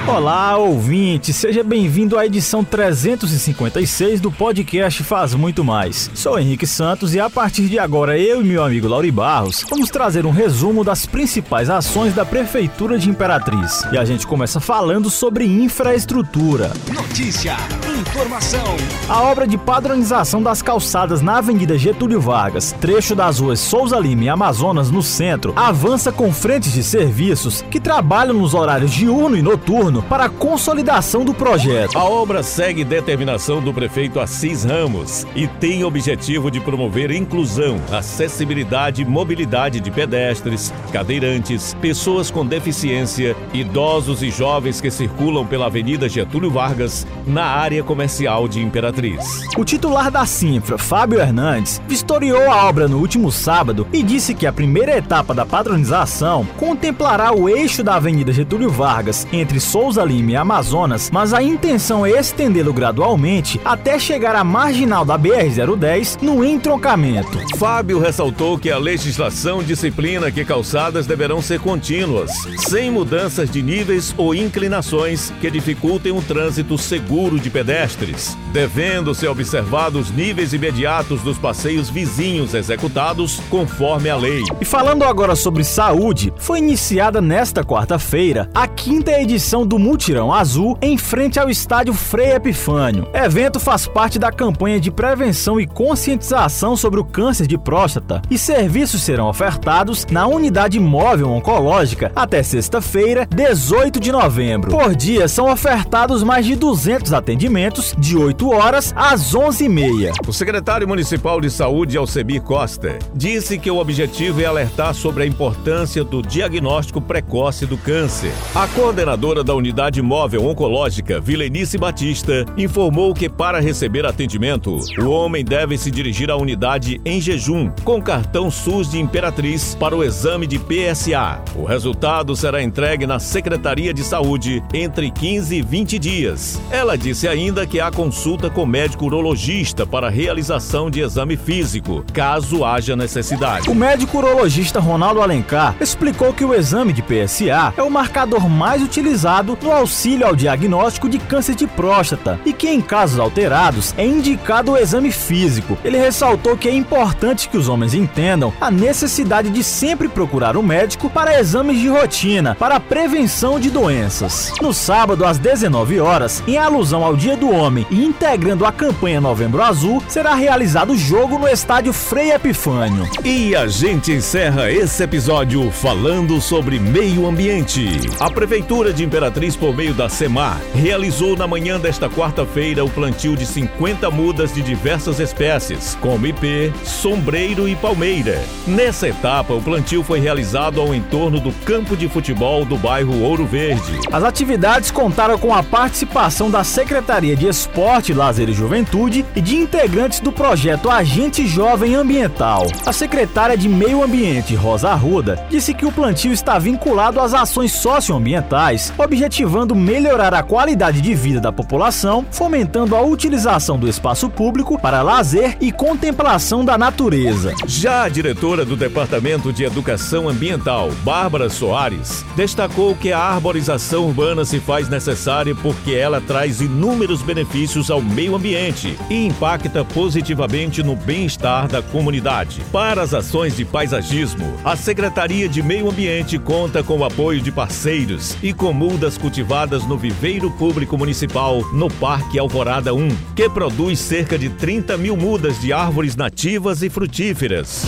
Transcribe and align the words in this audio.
Olá, 0.00 0.56
ouvinte, 0.56 1.32
seja 1.32 1.62
bem-vindo 1.62 2.18
à 2.18 2.26
edição 2.26 2.64
356 2.64 4.20
do 4.20 4.32
podcast 4.32 5.04
Faz 5.04 5.32
Muito 5.34 5.62
Mais. 5.62 6.10
Sou 6.12 6.36
Henrique 6.38 6.66
Santos 6.66 7.14
e 7.14 7.20
a 7.20 7.30
partir 7.30 7.68
de 7.68 7.78
agora 7.78 8.18
eu 8.18 8.40
e 8.40 8.44
meu 8.44 8.64
amigo 8.64 8.88
Lauri 8.88 9.12
Barros 9.12 9.64
vamos 9.70 9.90
trazer 9.90 10.26
um 10.26 10.30
resumo 10.30 10.82
das 10.82 11.06
principais 11.06 11.70
ações 11.70 12.14
da 12.14 12.24
Prefeitura 12.24 12.98
de 12.98 13.08
Imperatriz. 13.08 13.84
E 13.92 13.98
a 13.98 14.04
gente 14.04 14.26
começa 14.26 14.58
falando 14.58 15.08
sobre 15.08 15.44
infraestrutura. 15.44 16.72
Notícia, 16.92 17.56
informação. 18.00 18.76
A 19.08 19.22
obra 19.22 19.46
de 19.46 19.56
padronização 19.56 20.42
das 20.42 20.62
calçadas 20.62 21.22
na 21.22 21.38
Avenida 21.38 21.78
Getúlio 21.78 22.20
Vargas, 22.20 22.72
trecho 22.80 23.14
das 23.14 23.38
ruas 23.38 23.60
Souza 23.60 23.98
Lima 23.98 24.24
e 24.24 24.28
Amazonas 24.28 24.90
no 24.90 25.02
centro, 25.02 25.52
avança 25.54 26.10
com 26.10 26.32
frentes 26.32 26.72
de 26.72 26.82
serviços 26.82 27.62
que 27.70 27.78
trabalham 27.78 28.34
nos 28.34 28.52
horários 28.52 28.90
diurno 28.90 29.36
e 29.36 29.42
noturno 29.42 29.81
para 30.08 30.26
a 30.26 30.28
consolidação 30.28 31.24
do 31.24 31.34
projeto. 31.34 31.98
A 31.98 32.04
obra 32.04 32.40
segue 32.44 32.84
determinação 32.84 33.60
do 33.60 33.74
prefeito 33.74 34.20
Assis 34.20 34.62
Ramos 34.62 35.26
e 35.34 35.48
tem 35.48 35.82
objetivo 35.82 36.52
de 36.52 36.60
promover 36.60 37.10
inclusão, 37.10 37.80
acessibilidade 37.90 39.02
e 39.02 39.04
mobilidade 39.04 39.80
de 39.80 39.90
pedestres, 39.90 40.72
cadeirantes, 40.92 41.74
pessoas 41.80 42.30
com 42.30 42.46
deficiência, 42.46 43.34
idosos 43.52 44.22
e 44.22 44.30
jovens 44.30 44.80
que 44.80 44.88
circulam 44.88 45.44
pela 45.44 45.66
Avenida 45.66 46.08
Getúlio 46.08 46.50
Vargas 46.50 47.04
na 47.26 47.44
área 47.44 47.82
comercial 47.82 48.46
de 48.46 48.60
Imperatriz. 48.60 49.48
O 49.58 49.64
titular 49.64 50.12
da 50.12 50.24
Sinfra, 50.24 50.78
Fábio 50.78 51.18
Hernandes, 51.18 51.82
vistoriou 51.88 52.48
a 52.52 52.68
obra 52.68 52.86
no 52.86 52.98
último 52.98 53.32
sábado 53.32 53.84
e 53.92 54.00
disse 54.00 54.32
que 54.32 54.46
a 54.46 54.52
primeira 54.52 54.96
etapa 54.96 55.34
da 55.34 55.44
padronização 55.44 56.46
contemplará 56.56 57.34
o 57.34 57.48
eixo 57.48 57.82
da 57.82 57.96
Avenida 57.96 58.32
Getúlio 58.32 58.70
Vargas 58.70 59.26
entre 59.32 59.58
Souza 59.72 60.04
Lima 60.04 60.32
e 60.32 60.36
Amazonas, 60.36 61.08
mas 61.10 61.32
a 61.32 61.42
intenção 61.42 62.04
é 62.04 62.10
estendê-lo 62.10 62.74
gradualmente 62.74 63.58
até 63.64 63.98
chegar 63.98 64.36
à 64.36 64.44
marginal 64.44 65.02
da 65.02 65.18
BR-010 65.18 66.20
no 66.20 66.44
entroncamento. 66.44 67.38
Fábio 67.56 67.98
ressaltou 67.98 68.58
que 68.58 68.70
a 68.70 68.76
legislação 68.76 69.62
disciplina 69.62 70.30
que 70.30 70.44
calçadas 70.44 71.06
deverão 71.06 71.40
ser 71.40 71.58
contínuas, 71.58 72.30
sem 72.68 72.90
mudanças 72.90 73.48
de 73.48 73.62
níveis 73.62 74.12
ou 74.18 74.34
inclinações 74.34 75.32
que 75.40 75.50
dificultem 75.50 76.12
o 76.12 76.20
trânsito 76.20 76.76
seguro 76.76 77.40
de 77.40 77.48
pedestres, 77.48 78.36
devendo 78.52 79.14
ser 79.14 79.28
observados 79.28 80.10
níveis 80.10 80.52
imediatos 80.52 81.22
dos 81.22 81.38
passeios 81.38 81.88
vizinhos 81.88 82.52
executados 82.52 83.40
conforme 83.48 84.10
a 84.10 84.16
lei. 84.16 84.42
E 84.60 84.66
falando 84.66 85.02
agora 85.02 85.34
sobre 85.34 85.64
saúde, 85.64 86.30
foi 86.36 86.58
iniciada 86.58 87.22
nesta 87.22 87.64
quarta-feira 87.64 88.50
a 88.52 88.68
quinta 88.68 89.12
edição 89.12 89.61
do 89.66 89.78
Mutirão 89.78 90.32
Azul 90.32 90.76
em 90.80 90.96
frente 90.98 91.38
ao 91.38 91.48
estádio 91.48 91.94
Frei 91.94 92.32
Epifânio. 92.32 93.08
O 93.12 93.16
evento 93.16 93.60
faz 93.60 93.86
parte 93.86 94.18
da 94.18 94.32
campanha 94.32 94.80
de 94.80 94.90
prevenção 94.90 95.60
e 95.60 95.66
conscientização 95.66 96.76
sobre 96.76 97.00
o 97.00 97.04
câncer 97.04 97.46
de 97.46 97.56
próstata 97.58 98.22
e 98.30 98.38
serviços 98.38 99.02
serão 99.02 99.28
ofertados 99.28 100.06
na 100.10 100.26
unidade 100.26 100.78
móvel 100.80 101.30
oncológica 101.30 102.10
até 102.14 102.42
sexta-feira, 102.42 103.26
18 103.34 104.00
de 104.00 104.12
novembro. 104.12 104.70
Por 104.70 104.94
dia 104.94 105.28
são 105.28 105.50
ofertados 105.50 106.22
mais 106.22 106.46
de 106.46 106.56
200 106.56 107.12
atendimentos 107.12 107.94
de 107.98 108.16
8 108.16 108.50
horas 108.50 108.92
às 108.96 109.34
11h30. 109.34 110.12
O 110.26 110.32
secretário 110.32 110.86
municipal 110.88 111.40
de 111.40 111.50
saúde, 111.50 111.96
Alcemir 111.96 112.42
Costa, 112.42 112.98
disse 113.14 113.58
que 113.58 113.70
o 113.70 113.78
objetivo 113.78 114.40
é 114.40 114.44
alertar 114.44 114.94
sobre 114.94 115.22
a 115.24 115.26
importância 115.26 116.04
do 116.04 116.22
diagnóstico 116.22 117.00
precoce 117.00 117.66
do 117.66 117.76
câncer. 117.76 118.32
A 118.54 118.66
coordenadora 118.68 119.44
da 119.44 119.51
unidade 119.54 119.82
Unidade 119.82 120.02
Móvel 120.02 120.46
Oncológica 120.46 121.18
Vilenice 121.18 121.76
Batista 121.76 122.44
informou 122.56 123.12
que 123.12 123.28
para 123.28 123.58
receber 123.58 124.06
atendimento, 124.06 124.78
o 124.96 125.08
homem 125.08 125.44
deve 125.44 125.76
se 125.76 125.90
dirigir 125.90 126.30
à 126.30 126.36
unidade 126.36 127.00
em 127.04 127.20
jejum 127.20 127.68
com 127.82 128.00
cartão 128.00 128.50
SUS 128.50 128.90
de 128.90 129.00
Imperatriz 129.00 129.74
para 129.74 129.96
o 129.96 130.04
exame 130.04 130.46
de 130.46 130.58
PSA. 130.58 131.42
O 131.56 131.64
resultado 131.64 132.36
será 132.36 132.62
entregue 132.62 133.06
na 133.06 133.18
Secretaria 133.18 133.92
de 133.92 134.04
Saúde 134.04 134.62
entre 134.74 135.10
15 135.10 135.56
e 135.56 135.62
20 135.62 135.98
dias. 135.98 136.62
Ela 136.70 136.96
disse 136.96 137.26
ainda 137.26 137.66
que 137.66 137.80
há 137.80 137.90
consulta 137.90 138.50
com 138.50 138.64
médico 138.64 139.06
urologista 139.06 139.84
para 139.84 140.10
realização 140.10 140.90
de 140.90 141.00
exame 141.00 141.36
físico, 141.36 142.04
caso 142.12 142.64
haja 142.64 142.94
necessidade. 142.94 143.68
O 143.68 143.74
médico 143.74 144.18
urologista 144.18 144.78
Ronaldo 144.78 145.22
Alencar 145.22 145.74
explicou 145.80 146.32
que 146.32 146.44
o 146.44 146.54
exame 146.54 146.92
de 146.92 147.02
PSA 147.02 147.72
é 147.74 147.82
o 147.82 147.90
marcador 147.90 148.48
mais 148.48 148.82
utilizado 148.82 149.41
no 149.42 149.72
auxílio 149.72 150.26
ao 150.26 150.36
diagnóstico 150.36 151.08
de 151.08 151.18
câncer 151.18 151.54
de 151.54 151.66
próstata 151.66 152.38
e 152.44 152.52
que, 152.52 152.68
em 152.68 152.80
casos 152.80 153.18
alterados, 153.18 153.94
é 153.96 154.06
indicado 154.06 154.72
o 154.72 154.76
exame 154.76 155.10
físico. 155.10 155.78
Ele 155.84 155.98
ressaltou 155.98 156.56
que 156.56 156.68
é 156.68 156.74
importante 156.74 157.48
que 157.48 157.56
os 157.56 157.68
homens 157.68 157.94
entendam 157.94 158.52
a 158.60 158.70
necessidade 158.70 159.50
de 159.50 159.64
sempre 159.64 160.08
procurar 160.08 160.56
um 160.56 160.62
médico 160.62 161.10
para 161.10 161.38
exames 161.38 161.80
de 161.80 161.88
rotina, 161.88 162.54
para 162.54 162.76
a 162.76 162.80
prevenção 162.80 163.58
de 163.58 163.70
doenças. 163.70 164.52
No 164.60 164.72
sábado, 164.72 165.24
às 165.24 165.38
19 165.38 166.00
horas, 166.00 166.42
em 166.46 166.56
alusão 166.56 167.04
ao 167.04 167.16
Dia 167.16 167.36
do 167.36 167.50
Homem 167.50 167.86
e 167.90 168.04
integrando 168.04 168.64
a 168.64 168.72
campanha 168.72 169.20
Novembro 169.20 169.62
Azul, 169.62 170.02
será 170.08 170.34
realizado 170.34 170.92
o 170.92 170.98
jogo 170.98 171.38
no 171.38 171.48
estádio 171.48 171.92
Frei 171.92 172.32
Epifânio. 172.32 173.08
E 173.24 173.54
a 173.54 173.66
gente 173.66 174.12
encerra 174.12 174.70
esse 174.70 175.02
episódio 175.02 175.70
falando 175.70 176.40
sobre 176.40 176.78
meio 176.78 177.26
ambiente. 177.26 178.00
A 178.20 178.30
Prefeitura 178.30 178.92
de 178.92 179.02
Imperatriz 179.32 179.56
por 179.56 179.74
meio 179.74 179.94
da 179.94 180.10
SEMAR, 180.10 180.60
realizou 180.74 181.34
na 181.34 181.46
manhã 181.46 181.80
desta 181.80 182.08
quarta-feira 182.08 182.84
o 182.84 182.90
plantio 182.90 183.34
de 183.34 183.46
50 183.46 184.10
mudas 184.10 184.52
de 184.52 184.60
diversas 184.60 185.18
espécies, 185.18 185.96
como 186.02 186.26
ipê, 186.26 186.70
sombreiro 186.84 187.66
e 187.66 187.74
palmeira. 187.74 188.42
Nessa 188.66 189.08
etapa, 189.08 189.54
o 189.54 189.62
plantio 189.62 190.02
foi 190.02 190.20
realizado 190.20 190.82
ao 190.82 190.94
entorno 190.94 191.40
do 191.40 191.50
campo 191.64 191.96
de 191.96 192.10
futebol 192.10 192.66
do 192.66 192.76
bairro 192.76 193.22
Ouro 193.22 193.46
Verde. 193.46 194.00
As 194.12 194.22
atividades 194.22 194.90
contaram 194.90 195.38
com 195.38 195.54
a 195.54 195.62
participação 195.62 196.50
da 196.50 196.62
Secretaria 196.62 197.34
de 197.34 197.46
Esporte, 197.46 198.12
Lazer 198.12 198.50
e 198.50 198.52
Juventude 198.52 199.24
e 199.34 199.40
de 199.40 199.56
integrantes 199.56 200.20
do 200.20 200.30
projeto 200.30 200.90
Agente 200.90 201.46
Jovem 201.46 201.94
Ambiental. 201.94 202.66
A 202.84 202.92
secretária 202.92 203.56
de 203.56 203.68
Meio 203.68 204.02
Ambiente, 204.02 204.54
Rosa 204.54 204.90
Arruda, 204.90 205.46
disse 205.48 205.72
que 205.72 205.86
o 205.86 205.92
plantio 205.92 206.32
está 206.32 206.58
vinculado 206.58 207.18
às 207.18 207.32
ações 207.32 207.72
socioambientais, 207.72 208.92
objetivando 209.22 209.72
melhorar 209.72 210.34
a 210.34 210.42
qualidade 210.42 211.00
de 211.00 211.14
vida 211.14 211.40
da 211.40 211.52
população, 211.52 212.26
fomentando 212.28 212.96
a 212.96 213.02
utilização 213.02 213.78
do 213.78 213.88
espaço 213.88 214.28
público 214.28 214.76
para 214.76 215.00
lazer 215.00 215.56
e 215.60 215.70
contemplação 215.70 216.64
da 216.64 216.76
natureza. 216.76 217.54
Já 217.64 218.02
a 218.02 218.08
diretora 218.08 218.64
do 218.64 218.76
Departamento 218.76 219.52
de 219.52 219.62
Educação 219.62 220.28
Ambiental, 220.28 220.90
Bárbara 221.04 221.48
Soares, 221.48 222.24
destacou 222.34 222.96
que 222.96 223.12
a 223.12 223.20
arborização 223.20 224.06
urbana 224.06 224.44
se 224.44 224.58
faz 224.58 224.88
necessária 224.88 225.54
porque 225.54 225.92
ela 225.92 226.20
traz 226.20 226.60
inúmeros 226.60 227.22
benefícios 227.22 227.92
ao 227.92 228.02
meio 228.02 228.34
ambiente 228.34 228.98
e 229.08 229.26
impacta 229.26 229.84
positivamente 229.84 230.82
no 230.82 230.96
bem-estar 230.96 231.68
da 231.68 231.80
comunidade. 231.80 232.60
Para 232.72 233.02
as 233.02 233.14
ações 233.14 233.56
de 233.56 233.64
paisagismo, 233.64 234.52
a 234.64 234.74
Secretaria 234.74 235.48
de 235.48 235.62
Meio 235.62 235.88
Ambiente 235.88 236.40
conta 236.40 236.82
com 236.82 236.98
o 236.98 237.04
apoio 237.04 237.40
de 237.40 237.52
parceiros 237.52 238.36
e 238.42 238.52
com 238.52 238.72
mudas 239.02 239.18
cultivadas 239.18 239.84
no 239.84 239.98
Viveiro 239.98 240.48
Público 240.48 240.96
Municipal, 240.96 241.60
no 241.72 241.90
Parque 241.90 242.38
Alvorada 242.38 242.94
1, 242.94 243.08
que 243.34 243.50
produz 243.50 243.98
cerca 243.98 244.38
de 244.38 244.48
30 244.48 244.96
mil 244.96 245.16
mudas 245.16 245.60
de 245.60 245.72
árvores 245.72 246.14
nativas 246.14 246.84
e 246.84 246.90
frutíferas. 246.90 247.82